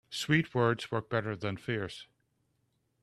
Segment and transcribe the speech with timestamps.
[0.09, 2.07] Sweet words work better than fierce.